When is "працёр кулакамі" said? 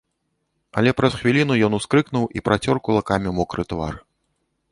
2.49-3.35